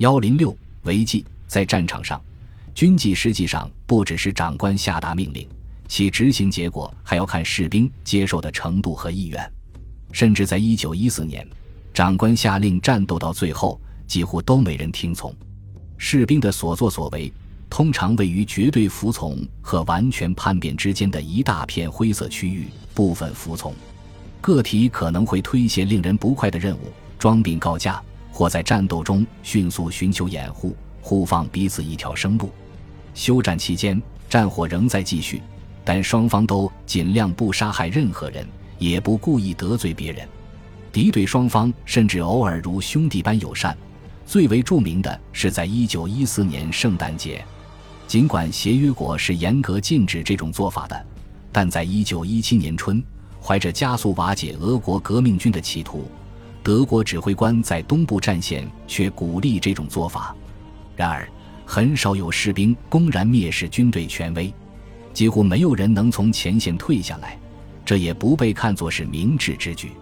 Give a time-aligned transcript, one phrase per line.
[0.00, 2.18] 幺零六违纪在战场上，
[2.74, 5.46] 军纪实际上不只是长官下达命令，
[5.88, 9.52] 其执行结果还要看士兵接受的程度和意愿。
[10.10, 11.46] 甚至在一九一四年，
[11.92, 15.34] 长官下令战斗到最后，几乎都没人听从。
[15.98, 17.30] 士兵的所作所为，
[17.68, 22.68] 通常位于绝对服从和完全叛变之间的一大片灰色区域。
[22.94, 23.74] 部分服从，
[24.40, 28.02] 个体可能会推卸令人不快的任务，装病告假，
[28.32, 32.50] 或在战斗中迅速寻求掩护，互放彼此一条生路。
[33.14, 35.42] 休战期间，战火仍在继续，
[35.84, 38.46] 但双方都尽量不杀害任何人。
[38.78, 40.26] 也不故意得罪别人，
[40.90, 43.76] 敌对双方甚至偶尔如兄弟般友善。
[44.24, 47.44] 最为著名的是在一九一四年圣诞节，
[48.06, 51.06] 尽管协约国是严格禁止这种做法的，
[51.52, 53.04] 但在一九一七年春，
[53.38, 56.10] 怀着加速瓦解俄国革命军的企图，
[56.62, 60.34] 德国指挥官在东部战线却鼓励这种做法。
[60.96, 61.28] 然而，
[61.64, 64.52] 很少有士兵公然蔑视军队权威，
[65.12, 67.38] 几乎没有人能从前线退下来。
[67.84, 69.92] 这也不被看作是明智之举。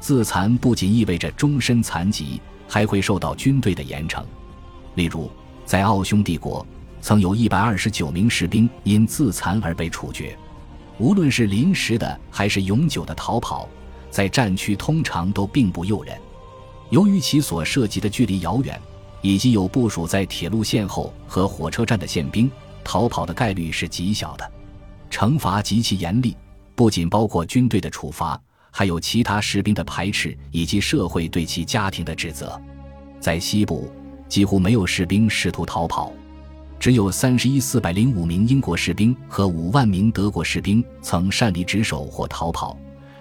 [0.00, 4.24] 自残不仅意味着终身残疾，还会受到军队的严惩。
[4.94, 5.30] 例如，
[5.64, 6.66] 在奥匈帝国，
[7.00, 10.36] 曾有一百二十九名士兵因自残而被处决。
[10.98, 13.68] 无论是临时的还是永久的逃跑，
[14.10, 16.16] 在战区通常都并不诱人。
[16.90, 18.80] 由于其所涉及的距离遥远，
[19.22, 22.50] 以及有部署在铁路线后和火车站的宪兵，
[22.82, 24.52] 逃跑的概率是极小的。
[25.10, 26.36] 惩罚极其严厉。
[26.74, 32.58] 不仅包括军队的处罚，还有其他士兵的排斥以及社会对其家庭的指责。
[33.20, 33.92] 在西部，
[34.30, 36.10] 几乎没有士兵试图逃跑，
[36.78, 42.78] 只有三十一四百零五名英国士兵和五万名德国士兵曾擅离职守或逃跑，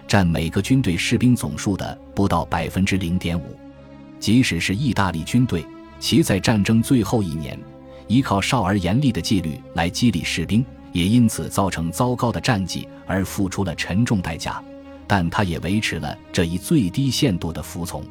[0.09, 3.55] 占每个军队士兵总数的不到百分之零点五。
[4.19, 5.63] 即使是意大利军队，
[5.99, 7.57] 其在战争最后一年，
[8.07, 10.65] 依靠少而严厉的纪律来激励士兵。
[10.91, 14.59] 也因此造成糟糕的战绩而付出了沉重代价，
[15.05, 18.03] 但他也维持了这一最低限度的服从。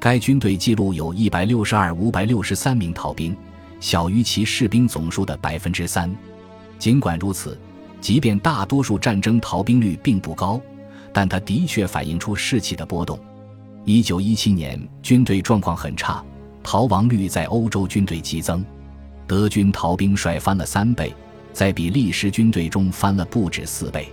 [0.00, 3.36] 该军队记录有一百六十二五百六十三名逃兵，
[3.78, 6.12] 小于其士兵总数的百分之三。
[6.76, 7.56] 尽管如此，
[8.00, 10.60] 即便大多数战争逃兵率并不高，
[11.18, 13.18] 但它的确反映出士气的波动。
[13.84, 16.24] 一九一七年，军队状况很差，
[16.62, 18.64] 逃亡率在欧洲军队激增，
[19.26, 21.12] 德军逃兵率翻了三倍。
[21.52, 24.06] 在比利时军队中翻了不止四倍。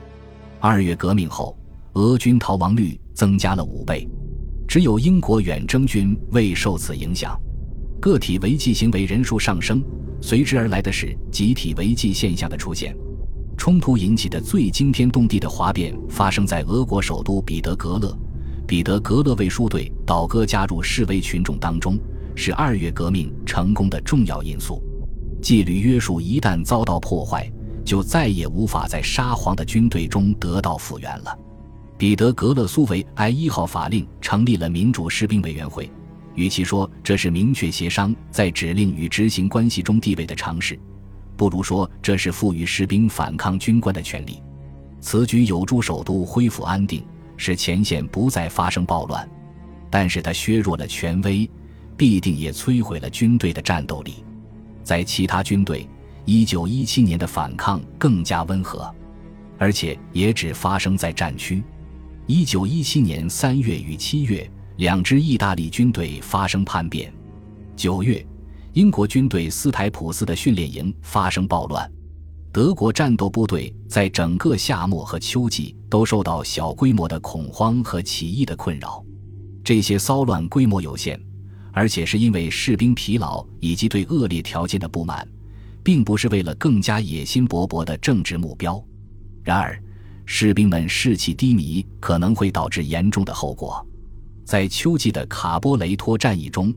[0.59, 1.55] 二月革命后，
[1.93, 4.09] 俄军逃亡率增加了五倍，
[4.67, 7.39] 只有英国远征军未受此影响。
[8.01, 9.79] 个体违纪行为人数上升，
[10.22, 12.97] 随之而来的是集体违纪现象的出现。
[13.57, 18.16] 冲突引起的最惊天动地的哗变发生在俄国首都彼得格勒，
[18.67, 21.97] 彼得格勒卫戍队倒戈加入示威群众当中，
[22.35, 24.81] 是二月革命成功的重要因素。
[25.41, 27.51] 纪律约束一旦遭到破坏，
[27.83, 31.37] 就再也无法在沙皇的军队中得到复原了。
[31.97, 35.89] 彼得格勒苏维埃一号法令成立了民主士兵委员会，
[36.33, 40.77] 与其说这是明确协商在指令与执行关系中地位的尝试，
[41.38, 44.41] 不如说这是赋予士兵反抗军官的权利。
[45.01, 47.06] 此举有助首都恢复安定，
[47.38, 49.29] 使前线不再发生暴乱，
[49.90, 51.50] 但是它削弱了权威，
[51.96, 54.23] 必定也摧毁了军队的战斗力。
[54.84, 55.88] 在其他军队，
[56.25, 58.94] 一九一七年的反抗更加温和，
[59.57, 61.63] 而且也只发生在战区。
[62.25, 67.13] 一九一七年三月与七月，两支意大利军队发生叛变。
[67.75, 68.25] 九月，
[68.75, 71.90] 英国军队斯台普斯的训练营发生暴乱。
[72.52, 79.02] 德国战斗部队在整个夏末和秋季都受到小规模的恐慌和起义的困扰。
[79.64, 81.18] 这些骚乱规模有限。
[81.72, 85.28] 而且是因为士兵疲劳以及对恶劣条件的不满，
[85.84, 88.81] 并不是为了更加野心勃勃的政治目标。
[89.44, 89.78] 然而，
[90.25, 93.85] 士兵们士气低迷可能会导致严重的后果。
[94.46, 96.74] 在秋季的卡波雷托战役中，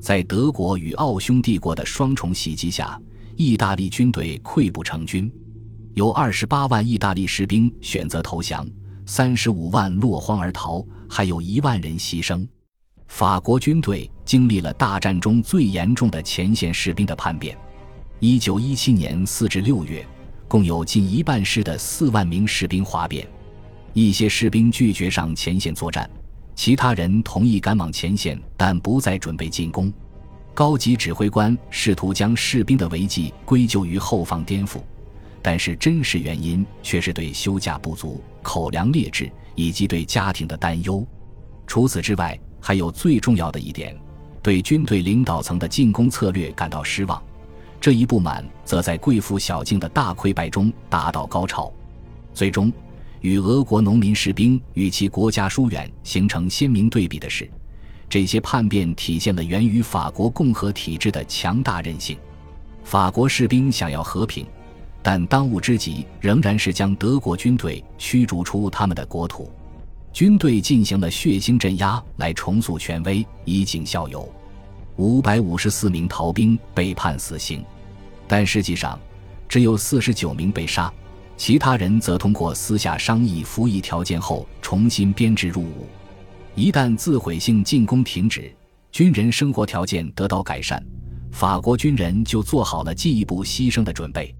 [0.00, 2.98] 在德国与奥匈帝国的双重袭击下，
[3.36, 5.30] 意大利军队溃不成军，
[5.92, 8.66] 有二十八万意大利士兵选择投降，
[9.04, 12.46] 三十五万落荒而逃，还有一万人牺牲。
[13.08, 17.56] 法国军队经历了大战中最严重的前线士兵的叛变。
[18.20, 20.06] 一九一七年四至六月，
[20.48, 23.28] 共有近一半师的四万名士兵哗变。
[23.92, 26.08] 一些士兵拒绝上前线作战，
[26.54, 29.92] 其他人同意赶往前线，但不再准备进攻。
[30.52, 34.78] 高级指挥官试图将士兵的违纪归咎于后方颠覆，
[35.40, 41.06] 但是真实原因却是对休假不足、口粮劣质以及对家庭的担忧。
[41.66, 43.96] 除此之外，还有最重要的一点，
[44.42, 47.22] 对军队领导层的进攻策略感到失望，
[47.80, 51.72] 这一不满则在贵妇小径的大溃败中达到高潮。
[52.34, 52.70] 最终，
[53.20, 57.48] 与俄国农民士兵与其国家疏远形成鲜明对比的是，
[58.08, 62.16] 这些叛变体现了源于法国共和体制的强大韧性。
[62.82, 64.46] 法国士兵想要和平，
[65.02, 69.50] 但当务之急仍然是将德国军队驱逐出他们的国土。
[70.12, 74.28] 军队进行了血腥镇压，来重塑权威，以儆效尤。
[74.96, 77.64] 五百五十四名逃兵被判死刑，
[78.26, 78.98] 但实际上
[79.48, 80.92] 只有四十九名被杀，
[81.40, 85.86] 其他人则通过私下商议服役条件后重新编制入伍。
[86.54, 88.54] 一旦自毁性进攻停止，
[88.92, 90.84] 军人生活条件得到改善，
[91.32, 94.34] 法国军人就做好了进一步牺牲的准备。